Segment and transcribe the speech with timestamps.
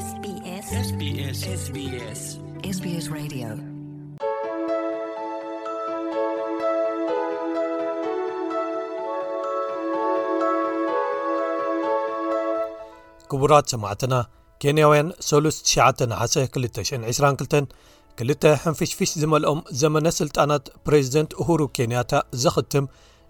[13.72, 14.14] ሰማዕትና
[14.60, 17.76] ኬንያውያን 391222
[18.16, 22.12] ክልተ ሕንፍሽፍሽ ዝመልኦም ዘመነ ሥልጣናት ፕሬዚደንት እሁሩ ኬንያታ
[22.44, 22.84] ዘኽትም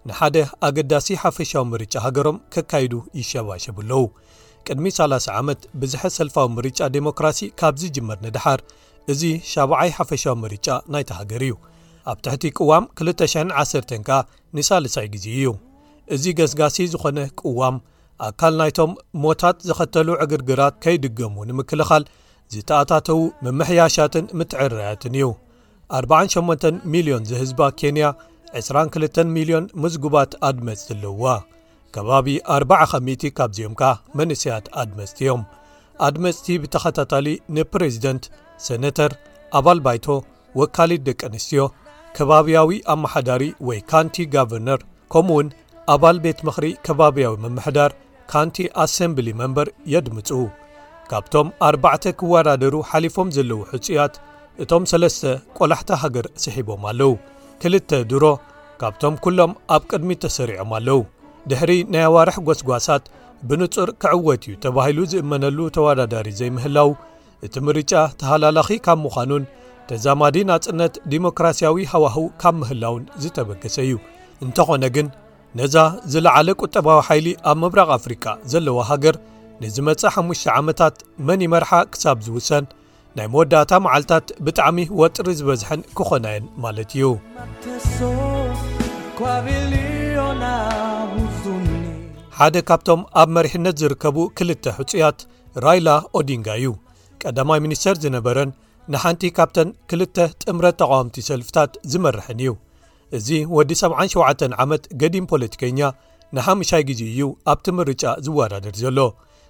[0.09, 0.35] ንሓደ
[0.69, 4.01] ኣገዳሲ ሓፈሻዊ ምርጫ ሃገሮም ከካይዱ ይሸባሸብኣለዉ
[4.67, 8.59] ቅድሚ 30 ዓመት ብዝሐ ሰልፋዊ ምርጫ ዴሞክራሲ ካብዚጅመር ንድሓር
[9.13, 9.21] እዚ
[9.53, 11.55] 7ዓይ ሓፈሻዊ ምርጫ ናይተሃገር እዩ
[12.11, 14.17] ኣብ ትሕቲ ቅዋም 210 ከኣ
[14.57, 15.47] ንሳልሳይ ግዜ እዩ
[16.15, 17.75] እዚ ገስጋሲ ዝኾነ ቅዋም
[18.27, 18.91] ኣካል ናይቶም
[19.23, 22.03] ሞታት ዘኸተሉ ዕግርግራት ከይድገሙ ንምክልኻል
[22.53, 25.27] ዝተኣታተዉ መምሕያሻትን ምትዕራያትን እዩ
[26.03, 28.05] 4800ዮን ዝህዝባ ኬንያ
[28.65, 31.27] 220,ዮን ምዝጉባት ኣድመፅ ዘለውዋ
[31.95, 33.83] ከባቢ 40 ከቲ ካብዚኦምካ
[34.19, 35.41] መንእስያት ኣድመፅቲዮም
[36.07, 38.23] ኣድመፅቲ ብተኸታታሊ ንፕሬዚደንት
[38.65, 39.11] ሴነተር
[39.59, 40.05] ኣባል ባይቶ
[40.59, 41.61] ወካሊት ደቂ ኣንስትዮ
[42.17, 44.81] ከባብያዊ ኣመሓዳሪ ወይ ካንቲ ጋቨርነር
[45.13, 45.47] ከምኡ ውን
[45.93, 47.91] ኣባል ቤት ምክሪ ከባብያዊ መምሕዳር
[48.33, 50.29] ካንቲ ኣሰምብሊ መንበር የድምፁ
[51.09, 54.15] ካብቶም 4ዕተ ክወዳደሩ ሓሊፎም ዘለዉ ሕፁያት
[54.63, 55.23] እቶም 3ለስተ
[55.59, 57.13] ቆላሕቲ ሃገር ስሒቦም ኣለው
[57.63, 58.23] ክልተ ድሮ
[58.83, 60.99] ካብቶም ኩሎም ኣብ ቅድሚ ተሰሪዖም ኣለው
[61.49, 63.03] ድሕሪ ናይ ኣዋርሕ ጐስጓሳት
[63.49, 66.89] ብንጹር ክዕወት እዩ ተባሂሉ ዝእመነሉ ተወዳዳሪ ዘይምህላው
[67.45, 69.43] እቲ ምርጫ ተሃላላኺ ካብ ምዃኑን
[69.89, 73.93] ተዛማዲን ኣጽነት ዲሞክራሲያዊ ሃዋህው ካብ ምህላውን ዝተበገሰ እዩ
[74.45, 75.07] እንተኾነ ግን
[75.59, 75.75] ነዛ
[76.13, 79.17] ዝለዓለ ቊጠባዊ ሓይሊ ኣብ ምብራቕ ኣፍሪቃ ዘለዎ ሃገር
[79.63, 80.95] ንዝመፀእ ሓሙሽተ ዓመታት
[81.27, 82.65] መንይመርሓ ክሳብ ዝውሰን
[83.17, 87.13] ናይ መወዳእታ መዓልትታት ብጣዕሚ ወፅሪ ዝበዝሐን ክኾናየን ማለት እዩ
[92.39, 95.19] ሓደ ካብቶም ኣብ መሪሕነት ዝርከቡ ክልተ ህፁያት
[95.65, 96.69] ራይላ ኦዲንጋ እዩ
[97.21, 98.49] ቀዳማይ ሚኒስተር ዝነበረን
[98.93, 102.49] ንሓንቲ ካብተን ክልተ ጥምረት ተቓውምቲ ሰልፍታት ዝመርሐን እዩ
[103.19, 105.79] እዚ ወዲ 77 ዓመት ገዲም ፖለቲከኛ
[106.37, 107.21] ንሓሻይ ግዜ እዩ
[107.53, 108.99] ኣብቲ ምርጫ ዝወዳድድ ዘሎ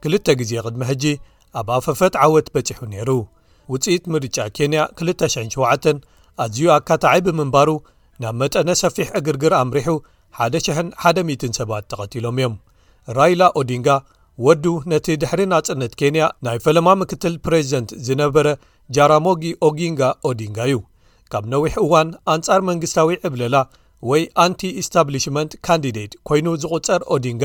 [0.03, 1.06] ክልተ ግዜ ቅድሚ ሕጂ
[1.62, 3.09] ኣብ ኣፈፈት ዓወት በፂሑ ነይሩ
[3.73, 5.90] ውፅኢት ምርጫ ኬንያ 27
[6.46, 7.69] ኣዝዩ ኣካታዓይ ብምንባሩ
[8.22, 9.90] ናብ መጠነ ሰፊሕ እግርግር ኣምሪሑ
[10.50, 12.56] 1100 ሰባት ተቐቲሎም እዮም
[13.17, 13.89] ራይላ ኦዲንጋ
[14.45, 18.47] ወዱ ነቲ ድሕሪንፅነት ኬንያ ናይ ፈለማ ምክትል ፕሬዚደንት ዝነበረ
[18.95, 20.77] ጃራሞጊ ኦጊንጋ ኦዲንጋ እዩ
[21.33, 23.57] ካብ ነዊሕ እዋን ኣንጻር መንግስታዊ ዕብለላ
[24.09, 27.43] ወይ ኣንቲ ኤስታብሊሽመንት ካንዲዴት ኮይኑ ዝቝፀር ኦዲንጋ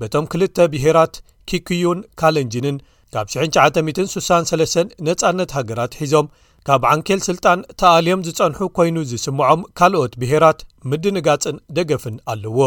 [0.00, 1.14] በቶም ክልተ ብሄራት
[1.50, 2.76] ኪክዩን ካለንጅንን
[3.14, 6.26] ካብ 963 ነፃነት ሃገራት ሒዞም
[6.68, 10.60] ካብ ዓንኬል ስልጣን ተኣልዮም ዝፀንሑ ኮይኑ ዝስምዖም ካልኦት ብሄራት
[10.90, 12.60] ምድንጋፅን ደገፍን ኣለዎ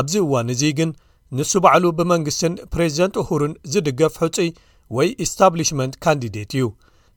[0.00, 0.90] ኣብዚ እዋን እዚ ግን
[1.38, 4.50] ንሱ በዕሉ ብመንግስትን ፕሬዚደንት እሁሩን ዝድገፍ ሕፁይ
[4.96, 6.64] ወይ ኤስታብሊሽመንት ካንዲዴት እዩ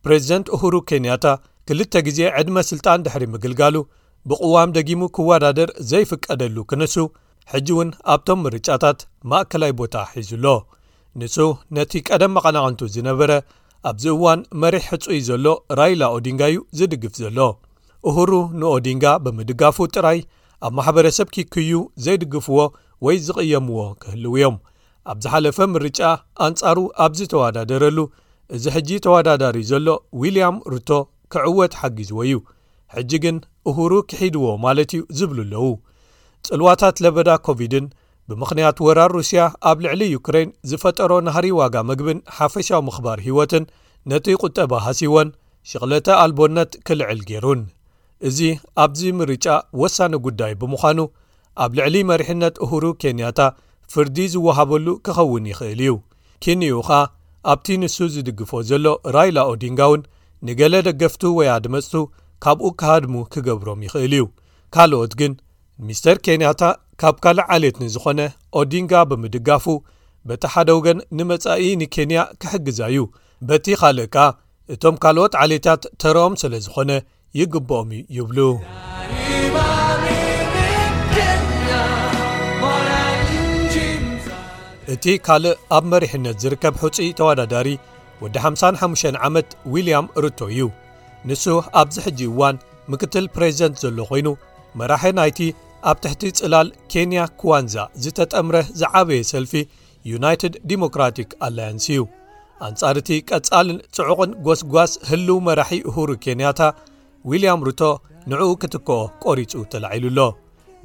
[0.06, 1.26] ፕሬዚደንት እሁሩ ኬንያታ
[1.70, 3.76] ክልተ ግዜ ዕድመ ስልጣን ድሕሪ ምግልጋሉ
[4.30, 6.96] ብቕዋም ደጊሙ ክወዳድር ዘይፍቀደሉ ክንሱ
[7.52, 9.00] ሕጂ እውን ኣብቶም ምርጫታት
[9.32, 10.48] ማእከላይ ቦታ ሒዙሎ
[11.20, 11.36] ንሱ
[11.78, 13.32] ነቲ ቀደም መቐናቕንቱ ዝነበረ
[13.90, 15.46] ኣብዚ እዋን መሪሕ ሕፁይ ዘሎ
[15.80, 17.40] ራይላ ኦዲንጋ እዩ ዝድግፍ ዘሎ
[18.10, 18.32] እሁሩ
[18.62, 20.20] ንኦዲንጋ ብምድጋፉ ጥራይ
[20.66, 21.72] ኣብ ማሕበረሰብ ኪክዩ
[22.06, 22.60] ዘይድግፍዎ
[23.06, 24.56] ወይ ዝቕየምዎ ክህልው እዮም
[25.12, 26.00] ኣብ ዝ ሓለፈ ምርጫ
[26.46, 27.98] ኣንጻሩ ኣብዝተወዳደረሉ
[28.56, 29.88] እዚ ሕጂ ተወዳዳር ዘሎ
[30.22, 30.90] ዊልያም ሩቶ
[31.34, 32.36] ክዕወት ሓጊዝዎ እዩ
[32.96, 33.38] ሕጂ ግን
[33.70, 35.66] እሁሩ ክሒድዎ ማለት እዩ ዝብሉ ኣለዉ
[36.48, 37.86] ጽልዋታት ለበዳ ኮቪድን
[38.30, 43.64] ብምኽንያት ወራር ሩስያ ኣብ ልዕሊ ዩክረይን ዝፈጠሮ ናሃሪ ዋጋ መግብን ሓፈሻዊ ምኽባር ሂይወትን
[44.12, 45.28] ነቲ ቁጠባ ሃሲዎን
[45.70, 47.62] ሽቕለተ ኣልቦነት ክልዕል ገይሩን
[48.30, 48.40] እዚ
[48.84, 49.46] ኣብዚ ምርጫ
[49.82, 51.00] ወሳኒ ጉዳይ ብምዃኑ
[51.64, 53.40] ኣብ ልዕሊ መሪሕነት እሁሩ ኬንያታ
[53.94, 55.94] ፍርዲ ዝወሃበሉ ክኸውን ይኽእል እዩ
[56.44, 57.02] ኪንኡ ኸኣ
[57.52, 58.86] ኣብቲ ንሱ ዝድግፎ ዘሎ
[59.16, 60.02] ራይላ ኦዲንጋ እውን
[60.48, 61.94] ንገለ ደገፍቱ ወያ ድመጽቱ
[62.46, 64.26] ካብኡ ካሃድሙ ክገብሮም ይኽእል እዩ
[64.76, 65.34] ካልኦት ግን
[65.88, 66.62] ሚስተር ኬንያታ
[67.04, 68.20] ካብ ካልእ ዓሌት ንዝኾነ
[68.62, 69.66] ኦዲንጋ ብምድጋፉ
[70.30, 72.98] በቲ ሓደ ወገን ንመጻኢ ንኬንያ ክሕግዛዩ
[73.48, 74.28] በቲ ኻልእ ከኣ
[74.74, 76.92] እቶም ካልኦት ዓሌታት ተርኦም ስለ ዝኾነ
[77.42, 78.40] ይግብኦም ይብሉ
[84.94, 87.70] እቲ ካልእ ኣብ መሪሕነት ዝርከብ ህፁኢ ተወዳዳሪ
[88.24, 90.62] ወዲ 55 ዓመት ዊልያም ሩቶ እዩ
[91.28, 91.44] ንሱ
[91.82, 92.56] ኣብዚ ሕጂ እዋን
[92.92, 94.28] ምክትል ፕሬዚደንት ዘሎ ኾይኑ
[94.80, 95.40] መራሒ ናይቲ
[95.90, 99.54] ኣብ ትሕቲ ጽላል ኬንያ ኩዋንዛ ዝተጠምረ ዝዓበየ ሰልፊ
[100.12, 102.02] ዩናይትድ ዲሞክራቲክ ኣላያንስ እዩ
[102.68, 106.62] ኣንጻር እቲ ቀጻልን ጽዑቕን ጐስጓስ ህልው መራሒ እሁሩ ኬንያታ
[107.32, 107.82] ዊልያም ሩቶ
[108.32, 110.32] ንዕኡ ክትከኦ ቈሪጹ ተላዒሉኣሎ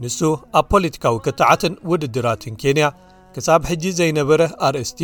[0.03, 0.19] ንሱ
[0.59, 2.85] ኣብ ፖለቲካዊ ክትዓትን ውድድራትን ኬንያ
[3.35, 5.01] ክሳብ ሕጂ ዘይነበረ ኣርእስቲ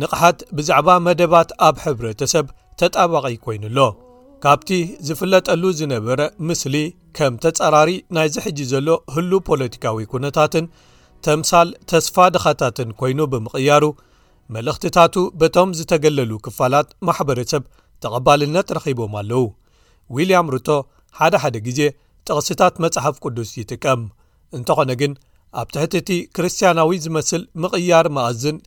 [0.00, 2.46] ንቕሓት ብዛዕባ መደባት ኣብ ሕብረተሰብ
[2.80, 3.78] ተጣባቒ ኮይኑኣሎ
[4.44, 4.70] ካብቲ
[5.06, 6.76] ዝፍለጠሉ ዝነበረ ምስሊ
[7.16, 10.66] ከም ተጻራሪ ናይዚ ሕጂ ዘሎ ህሉ ፖለቲካዊ ኩነታትን
[11.26, 13.84] ተምሳል ተስፋ ድኻታትን ኮይኑ ብምቕያሩ
[14.54, 17.62] መልእኽትታቱ በቶም ዝተገለሉ ክፋላት ማሕበረሰብ
[18.04, 19.44] ተቐባልነት ረኺቦም ኣለዉ
[20.16, 20.78] ዊልያም ቶ
[21.18, 21.80] ሓደሓደ ግዜ
[22.28, 24.00] ጥቕስታት መጽሓፍ ቅዱስ ይጥቀም
[24.56, 25.12] እንተኾነ ግን
[25.60, 28.58] ኣብ ትሕቲ እቲ ክርስትያናዊ ዝመስል ምቕያር መኣዝን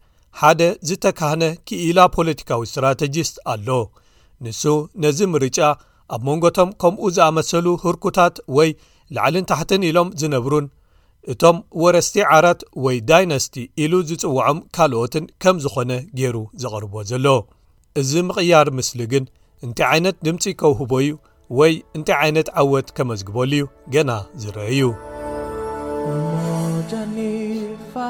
[0.41, 3.69] ሓደ ዝተካህነ ክኢላ ፖለቲካዊ እስትራተጂስት ኣሎ
[4.45, 4.63] ንሱ
[5.03, 5.59] ነዚ ምርጫ
[6.15, 8.69] ኣብ መንጎ ቶም ከምኡ ዝኣመሰሉ ህርኩታት ወይ
[9.17, 10.65] ላዕልን ታሕትን ኢሎም ዝነብሩን
[11.33, 17.25] እቶም ወረስቲ ዓራት ወይ ዳይናስቲ ኢሉ ዝጽውዖም ካልኦትን ከም ዝኾነ ገይሩ ዘቕርቦ ዘሎ
[18.01, 19.25] እዚ ምቕያር ምስሊ ግን
[19.65, 21.13] እንታይ ዓይነት ድምፂ ከውህቦ ዩ
[21.61, 23.65] ወይ እንታይ ዓይነት ዓወት ከመዝግበሉ እዩ
[23.95, 24.11] ገና
[24.45, 24.81] ዝርአዩ
[27.93, 28.03] ፋ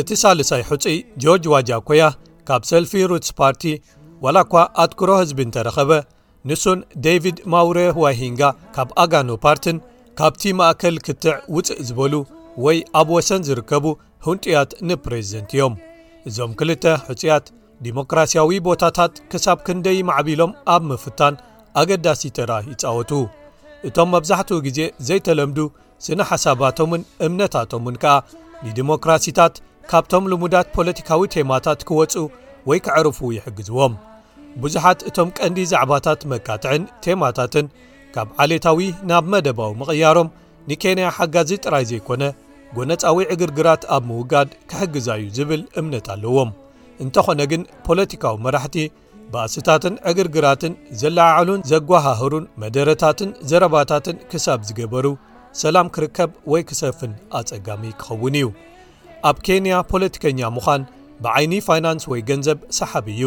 [0.00, 0.74] እቲ ሳልሳይ ሕፂ
[1.22, 2.02] ጆርጅ ዋጃ ኮያ
[2.48, 3.62] ካብ ሰልፊ ሩትስ ፓርቲ
[4.24, 5.90] ዋላ ኳ ኣትኩሮ ሕዝቢ እንተ ረኸበ
[6.48, 8.42] ንሱን ደቪድ ማውሬ ዋሂንጋ
[8.76, 9.78] ካብ ኣጋኖ ፓርትን
[10.20, 12.14] ካብቲ ማእከል ክትዕ ውፅእ ዝበሉ
[12.64, 13.84] ወይ ኣብ ወሰን ዝርከቡ
[14.28, 15.74] ሁንጡያት ንፕሬዚደንት እዮም
[16.28, 17.46] እዞም ክልተ ሕፂኣት
[17.88, 21.34] ዲሞክራሲያዊ ቦታታት ክሳብ ክንደይ ማዕቢሎም ኣብ ምፍታን
[21.82, 23.12] ኣገዳሲ ተራ ይጻወቱ
[23.88, 25.58] እቶም መብዛሕትኡ ግዜ ዘይተለምዱ
[26.06, 28.14] ስነሓሳባቶምን እምነታቶምን ከዓ
[28.66, 29.54] ንዲሞክራሲታት
[29.90, 32.14] ካብቶም ልሙዳት ፖለቲካዊ ቴማታት ክወፁ
[32.68, 33.94] ወይ ክዕርፉ ይሕግዝዎም
[34.62, 37.66] ብዙሓት እቶም ቀንዲ ዛዕባታት መካጥዕን ቴማታትን
[38.14, 40.28] ካብ ዓሌታዊ ናብ መደባዊ ምቕያሮም
[40.70, 42.22] ንኬንያ ሓጋዚ ጥራይ ዘይኮነ
[42.76, 46.50] ጎነፃዊ ዕግርግራት ኣብ ምውጋድ ክሕግዛእዩ ዝብል እምነት ኣለዎም
[47.02, 48.74] እንተኾነ ግን ፖለቲካዊ መራሕቲ
[49.32, 55.06] ባእስታትን ዕግርግራትን ዘለዓዕሉን ዘጓሃህሩን መደረታትን ዘረባታትን ክሳብ ዝገበሩ
[55.60, 58.48] ሰላም ክርከብ ወይ ክሰፍን ኣጸጋሚ ክኸውን እዩ
[59.30, 60.82] ኣብ ኬንያ ፖለቲከኛ ምዃን
[61.24, 63.24] ብዓይኒ ፋይናንስ ወይ ገንዘብ ሰሓቢ እዩ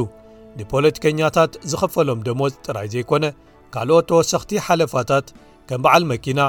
[0.57, 3.25] ንፖለቲከኛታት ዝኸፈሎም ድሞ ጥራይ ዘይኮነ
[3.75, 5.27] ካልኦት ተወሰኽቲ ሓለፋታት
[5.69, 6.39] ከም በዓል መኪና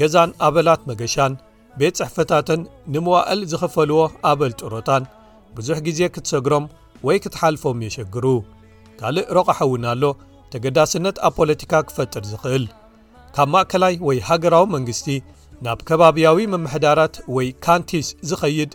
[0.00, 1.34] ገዛን ኣበላት መገሻን
[1.80, 2.60] ቤት ጽሕፈታትን
[2.94, 4.00] ንምዋእል ዝኸፈልዎ
[4.32, 5.04] ኣበል ጥሮታን
[5.56, 6.64] ብዙሕ ጊዜ ክትሰግሮም
[7.06, 8.24] ወይ ክትሓልፎም የሸግሩ
[9.00, 10.04] ካልእ ረቕሐ ውን ኣሎ
[10.52, 12.64] ተገዳስነት ኣብ ፖለቲካ ክፈጥር ዝኽእል
[13.34, 15.06] ካብ ማእከላይ ወይ ሃገራዊ መንግስቲ
[15.64, 18.72] ናብ ከባብያዊ መምሕዳራት ወይ ካንቲስ ዝኸይድ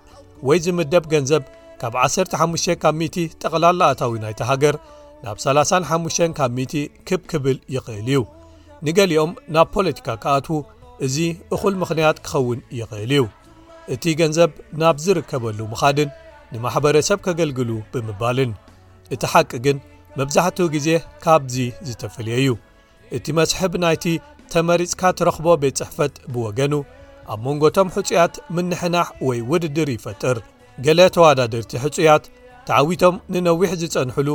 [0.47, 1.43] ወይ ዝምደብ ገንዘብ
[1.81, 4.75] ካብ 15 ካብ ሚቲ ጠቕላላኣታዊ ናይተ ሃገር
[5.23, 6.73] ናብ 35 ካብ ሚቲ
[7.07, 8.21] ክብክብል ይኽእል እዩ
[8.85, 10.57] ንገሊኦም ናብ ፖለቲካ ክኣትዉ
[11.05, 11.15] እዚ
[11.55, 13.21] እኹል ምኽንያት ክኸውን ይኽእል እዩ
[13.93, 14.51] እቲ ገንዘብ
[14.81, 16.09] ናብ ዝርከበሉ ምኻድን
[16.53, 18.51] ንማሕበረሰብ ከገልግሉ ብምባልን
[19.15, 19.77] እቲ ሓቂ ግን
[20.19, 20.87] መብዛሕትኡ ግዜ
[21.23, 21.55] ካብዙ
[21.87, 22.51] ዝተፈልየ ዩ
[23.17, 24.05] እቲ መስሕብ ናይቲ
[24.53, 26.73] ተመሪፅካ ትረኽቦ ቤት ፅሕፈት ብወገኑ
[27.33, 30.37] ኣብ መንጎቶም ሕፁያት ምንሕናሕ ወይ ውድድር ይፈጥር
[30.85, 32.25] ገለ ተወዳድርቲ ሕፁያት
[32.67, 34.29] ተዓዊቶም ንነዊሕ ዝጸንሕሉ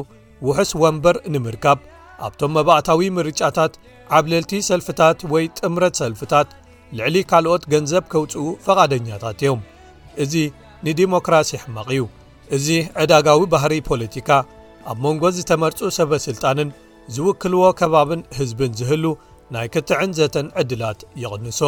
[0.46, 1.78] ውሑስ ወንበር ንምርካብ
[2.26, 3.72] ኣብቶም መባእታዊ ምርጫታት
[4.16, 6.48] ዓብለልቲ ሰልፍታት ወይ ጥምረት ሰልፍታት
[6.98, 9.60] ልዕሊ ካልኦት ገንዘብ ከውፅኡ ፈቓደኛታት እዮም
[10.24, 10.34] እዚ
[10.86, 12.02] ንዲሞክራሲ ሕማቕ እዩ
[12.56, 12.66] እዚ
[13.02, 14.28] ዕዳጋዊ ባህሪ ፖለቲካ
[14.90, 16.68] ኣብ መንጎ ዝተመርጹ ሰበ ሥልጣንን
[17.14, 19.04] ዝውክልዎ ከባብን ሕዝብን ዝህሉ
[19.54, 21.60] ናይ ክትዕንዘተን ዕድላት የቕንሶ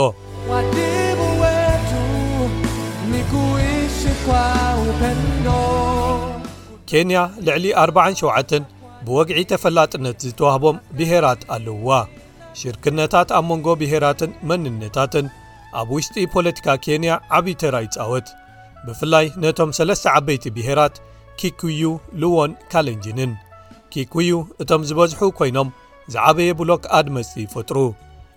[6.90, 8.62] ኬንያ ልዕሊ 4ንሸዓተን
[9.06, 11.90] ብወግዒ ተፈላጥነት ዝተዋህቦም ብሄራት ኣለውዋ
[12.60, 15.26] ሽርክነታት ኣብ መንጎ ብሄራትን መንነታትን
[15.80, 18.28] ኣብ ውሽጢ ፖለቲካ ኬንያ ዓብዪ ተራይጻወት
[18.86, 20.96] ብፍላይ ነቶም ሠለስተ ዓበይቲ ብሄራት
[21.40, 21.82] ኪኩዩ
[22.22, 23.32] ልዎን ካለንጅንን
[23.92, 24.30] ኪኩዩ
[24.62, 25.68] እቶም ዝበዝሑ ኮይኖም
[26.14, 27.76] ዝዓበየ ብሎክ ኣድመፅቲ ይፈጥሩ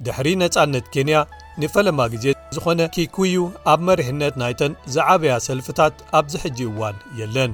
[0.06, 1.16] ድሕሪ ነጻነት ኬንያ
[1.62, 3.36] ንፈለማ ጊዜ ዝኾነ ኪኩዩ
[3.74, 7.52] ኣብ መሪሕነት ናይተን ዝዓበያ ሰልፊታት ኣብዝሕጂ እዋን የለን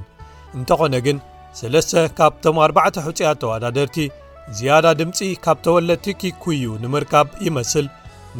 [0.58, 1.18] እንተኾነ ግን
[1.60, 3.98] ሰለስተ ካብቶም ኣርባዕተ ሕፅኣት ተወዳደርቲ
[4.58, 7.88] ዝያዳ ድምፂ ካብ ተወለድቲ ኪኩዩ ንምርካብ ይመስል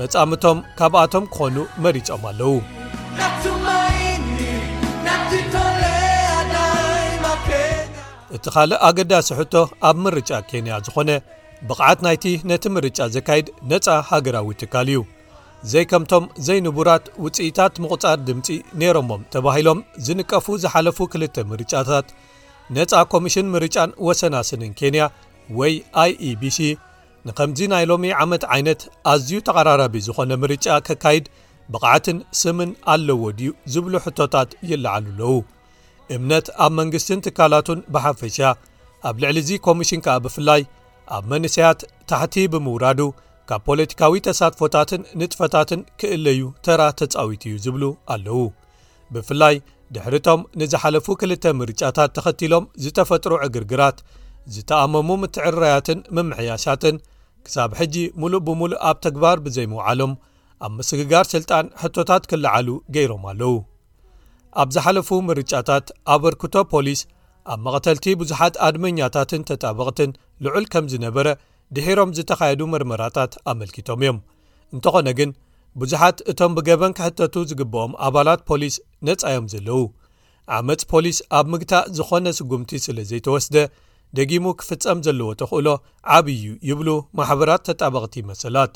[0.01, 2.55] መጻምቶም ካብኣቶም ክኾኑ መሪፆም ኣለዉ
[8.37, 9.55] እቲ ካልእ ኣገዳሲ ሕቶ
[9.89, 11.11] ኣብ ምርጫ ኬንያ ዝኾነ
[11.69, 15.01] ብቕዓት ናይቲ ነቲ ምርጫ ዘካይድ ነፃ ሃገራዊ ትካል እዩ
[15.71, 18.47] ዘይከምቶም ዘይንቡራት ውፅኢታት ምቁፃር ድምፂ
[18.81, 22.09] ነይሮሞም ተባሂሎም ዝንቀፉ ዝሓለፉ ክልተ ምርጫታት
[22.77, 25.03] ነፃ ኮሚሽን ምርጫን ወሰናስንን ኬንያ
[25.59, 25.75] ወይ
[26.29, 26.59] iebሲ
[27.27, 28.81] ንከምዚ ናይ ሎሚ ዓመት ዓይነት
[29.13, 31.25] ኣዝዩ ተቐራራቢ ዝኾነ ምርጫ ከካይድ
[31.73, 35.33] ብቕዓትን ስምን ኣለዎ ድዩ ዝብሉ ሕቶታት ይለዓሉ ኣለዉ
[36.17, 38.39] እምነት ኣብ መንግስትን ትካላቱን ብሓፈሻ
[39.09, 40.63] ኣብ ልዕሊ ዚ ኮሚሽን ከኣ ብፍላይ
[41.17, 43.01] ኣብ መንሰያት ታሕቲ ብምውራዱ
[43.51, 47.85] ካብ ፖለቲካዊ ተሳድፎታትን ንጥፈታትን ክእለዩ ተራ ተጻዊት እዩ ዝብሉ
[48.15, 48.39] ኣለዉ
[49.17, 49.55] ብፍላይ
[49.97, 53.99] ድሕሪቶም ንዝሓለፉ ክልተ ምርጫታት ተኸቲሎም ዝተፈጥሮ ዕግርግራት
[54.57, 56.99] ዝተኣመሙ ምትዕርራያትን ምምሕያሻትን
[57.47, 60.13] ክሳብ ሕጂ ሙሉእ ብምሉእ ኣብ ተግባር ብዘይምውዓሎም
[60.67, 63.57] ኣብ ምስግጋር ስልጣን ሕቶታት ክለዓሉ ገይሮም ኣለዉ
[64.63, 67.01] ኣብ ዝሓለፉ ምርጫታት ኣበርክቶ ፖሊስ
[67.53, 70.11] ኣብ መቐተልቲ ብዙሓት ኣድመኛታትን ተጣበቕትን
[70.45, 71.27] ልዑል ከም ዝነበረ
[71.77, 74.19] ድሒሮም ዝተኻየዱ መርመራታት ኣመልኪቶም እዮም
[74.75, 75.31] እንተኾነ ግን
[75.81, 78.77] ብዙሓት እቶም ብገበን ክሕተቱ ዝግብኦም ኣባላት ፖሊስ
[79.09, 79.79] ነፃእዮም ዘለዉ
[80.57, 83.57] ዓመፅ ፖሊስ ኣብ ምግታእ ዝኾነ ስጉምቲ ስለ ዘይተወስደ
[84.19, 85.69] ደጊሙ ክፍጸም ዘለዎ ተኽእሎ
[86.17, 86.89] ዓብዪ ይብሉ
[87.19, 88.75] ማሕበራት ተጣበቕቲ መሰላት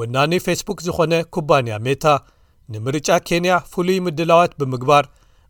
[0.00, 2.04] ወናኒ ፌስቡክ ዝኾነ ኩባንያ ሜታ
[2.74, 5.04] ንምርጫ ኬንያ ፍሉይ ምድላዋት ብምግባር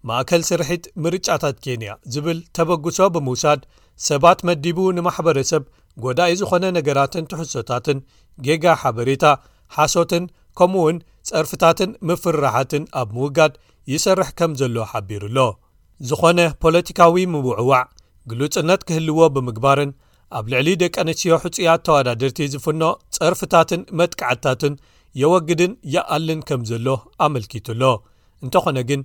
[0.08, 3.60] ማእከል ስርሒት ምርጫታት ኬንያ ዝብል ተበግሶ ብምውሳድ
[4.08, 5.62] ሰባት መዲቡ ንማሕበረሰብ
[6.04, 7.98] ጎዳኢ ዝኾነ ነገራትን ትሕሶታትን
[8.46, 9.24] ጌጋ ሓበሬታ
[9.76, 10.24] ሓሶትን
[10.58, 10.96] ከምኡ እውን
[11.28, 13.52] ጸርፍታትን ምፍርራሓትን ኣብ ምውጋድ
[13.92, 15.38] ይሰርሕ ከም ዘሎ ሓቢሩሎ
[16.08, 17.84] ዝኾነ ፖለቲካዊ ምውዕዋዕ
[18.30, 19.90] ግሉፅነት ክህልዎ ብምግባርን
[20.38, 22.82] ኣብ ልዕሊ ደቀ ነሽዮ ህፅያት ተወዳድርቲ ዝፍኖ
[23.16, 24.74] ፀርፍታትን መጥቃዓድታትን
[25.20, 26.88] የወግድን የኣልን ከም ዘሎ
[27.24, 27.82] ኣመልኪትሎ
[28.44, 29.00] እንተኾነ ግን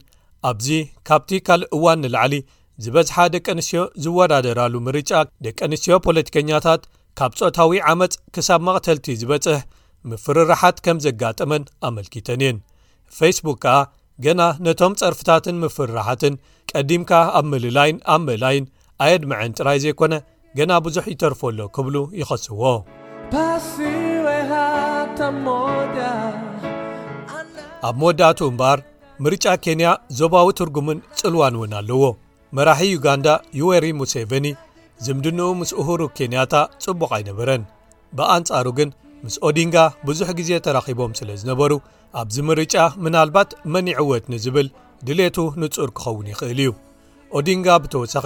[0.50, 0.68] ኣብዚ
[1.08, 2.36] ካብቲ ካልእ እዋን ንላዕሊ
[2.84, 5.12] ዝበዝሓ ደቂ ኣንስትዮ ዝወዳደራሉ ምርጫ
[5.46, 6.82] ደቂ ኣንስትዮ ፖለቲከኛታት
[7.20, 9.60] ካብ ፆታዊ ዓመፅ ክሳብ መቕተልቲ ዝበፅሕ
[10.10, 12.58] ምፍርራሓት ከም ዘጋጥመን ኣመልኪተን እየን
[13.20, 13.76] ፌስቡክ ከዓ
[14.26, 16.36] ገና ነቶም ፀርፍታትን ምፍርራሓትን
[16.72, 18.68] ቀዲምካ ኣብ ምልላይን ኣብ ምላይን
[19.06, 20.14] ኣየድምዐን ጥራይ ዘይኮነ
[20.60, 22.64] ገና ብዙሕ ይተርፈሎ ክብሉ ይኸስዎ
[27.88, 28.80] ኣብ መወዳእቱ እምበኣር
[29.26, 32.04] ምርጫ ኬንያ ዞባዊ ትርጉምን ጽልዋን እውን ኣለዎ
[32.58, 33.28] መራሒ ዩጋንዳ
[33.60, 34.48] ዩወሪ ሙሴቨኒ
[35.06, 37.64] ዝምድንኡ ምስ እሁሩ ኬንያታ ጽቡቕ ኣይነበረን
[38.18, 38.90] ብኣንጻሩ ግን
[39.26, 39.78] ምስ ኦዲንጋ
[40.10, 41.72] ብዙሕ ግዜ ተራኺቦም ስለ ዝነበሩ
[42.22, 44.70] ኣብዚ ምርጫ ምናልባት መንይዕወት ንዝብል
[45.10, 46.74] ድሌቱ ንጹር ክኸውን ይኽእል እዩ
[47.40, 48.26] ኦዲንጋ ብተወሳኺ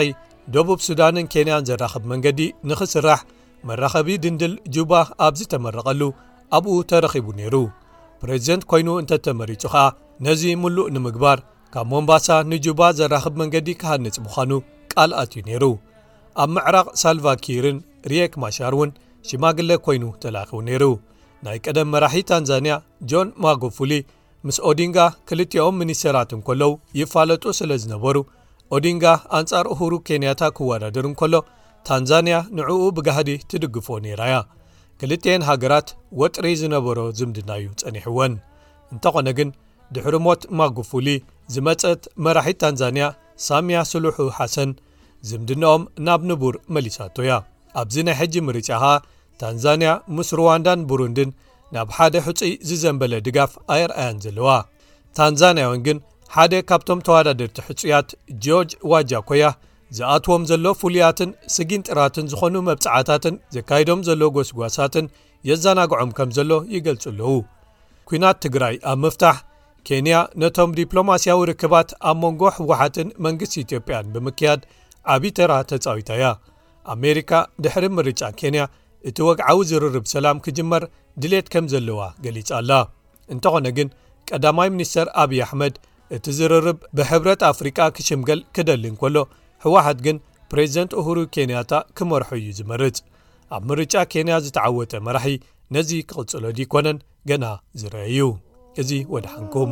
[0.55, 3.21] ደቡብ ሱዳንን ኬንያን ዘራኸብ መንገዲ ንኽስራሕ
[3.69, 4.93] መራኸቢ ድንድል ጁባ
[5.27, 6.01] ኣብዝ ተመረቐሉ
[6.57, 7.55] ኣብኡ ተረኺቡ ነይሩ
[8.21, 9.83] ፕሬዚደንት ኮይኑ እንተ ተመሪጹ ከዓ
[10.25, 11.39] ነዚ ምሉእ ንምግባር
[11.73, 14.51] ካብ ሞምባሳ ንጁባ ዘራኽብ መንገዲ ክሃንፅ ምዃኑ
[14.93, 15.63] ቃልኣት እዩ ነይሩ
[16.43, 17.77] ኣብ ምዕራቕ ሳልቫኪርን
[18.11, 18.91] ርየክ ማሻር እውን
[19.29, 20.83] ሽማግለ ኮይኑ ተላኪቡ ነይሩ
[21.45, 22.73] ናይ ቀደም መራሒ ታንዛንያ
[23.11, 23.93] ጆን ማጎፉሊ
[24.47, 24.97] ምስ ኦዲንጋ
[25.29, 28.17] ክልትኦም ሚኒስቴራት እንከለዉ ይፋለጡ ስለ ዝነበሩ
[28.75, 29.05] ኦዲንጋ
[29.39, 31.35] ኣንጻር እሁሩ ኬንያታ ክወዳድር እንከሎ
[31.87, 34.35] ታንዛንያ ንዕኡ ብጋህዲ ትድግፎ ነይራያ
[35.01, 35.87] ክልተየን ሃገራት
[36.21, 38.33] ወጥሪ ዝነበሮ ዝምድናእዩ ፀኒሕወን
[38.93, 39.49] እንተኾነ ግን
[39.95, 41.07] ድሕሪ ሞት ማግፉሊ
[41.53, 43.05] ዝመፀአት መራሒት ታንዛንያ
[43.45, 44.71] ሳምያ ስሉሑ ሓሰን
[45.29, 47.31] ዝምድናኦም ናብ ንቡር መሊሳቶያ
[47.83, 48.85] ኣብዚ ናይ ሕጂ ምርጫ ከዓ
[49.43, 51.31] ታንዛንያ ምስ ሩዋንዳን ብሩንድን
[51.77, 54.49] ናብ ሓደ ሕፁይ ዝዘንበለ ድጋፍ ኣየረኣያን ዘለዋ
[55.19, 55.99] ታንዛንያውን ግን
[56.35, 58.09] ሓደ ካብቶም ተወዳደርቲ ሕፁያት
[58.45, 59.43] ጆጅ ዋጃ ኮያ
[59.97, 65.05] ዝኣትዎም ዘሎ ፍሉያትን ስጊንጥራትን ዝኾኑ መብፅዓታትን ዘካይዶም ዘሎ ጎስጓሳትን
[65.49, 67.29] የዘናግዖም ከም ዘሎ ይገልፅ ኣለዉ
[68.09, 69.35] ኩናት ትግራይ ኣብ ምፍታሕ
[69.87, 74.61] ኬንያ ነቶም ዲፕሎማስያዊ ርክባት ኣብ መንጎ ህወሓትን መንግስት ኢትዮጵያን ብምክያድ
[75.15, 76.23] ዓብዪ ተራ ተፃዊታያ
[76.95, 77.31] ኣሜሪካ
[77.63, 78.61] ድሕሪ ምርጫ ኬንያ
[79.09, 80.83] እቲ ወግዓዊ ዝርርብ ሰላም ክጅመር
[81.21, 82.71] ድሌት ከም ዘለዋ ገሊፃ ኣላ
[83.33, 83.89] እንተኾነ ግን
[84.31, 85.75] ቀዳማይ ሚኒስተር ኣብዪ ኣሕመድ
[86.15, 89.17] እቲ ዝርርብ ብሕብረት ኣፍሪቃ ክሽምገል ክደሊ ንከሎ
[89.65, 90.17] ሕወሓት ግን
[90.53, 92.95] ፕሬዚደንት እሁሩ ኬንያታ ክመርሑ እዩ ዝመርፅ
[93.55, 95.33] ኣብ ምርጫ ኬንያ ዝተዓወጠ መራሒ
[95.75, 96.97] ነዚ ክቕጽሎ ዱ ኮነን
[97.31, 97.43] ገና
[97.83, 98.19] ዝርአዩ
[98.81, 99.71] እዚ ወድሓንኩም